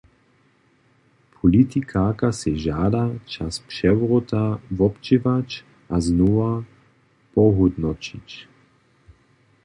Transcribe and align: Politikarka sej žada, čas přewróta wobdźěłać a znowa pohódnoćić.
Politikarka 1.41 2.29
sej 2.39 2.55
žada, 2.63 3.03
čas 3.33 3.53
přewróta 3.69 4.45
wobdźěłać 4.77 5.49
a 5.93 5.95
znowa 6.05 6.51
pohódnoćić. 7.35 8.29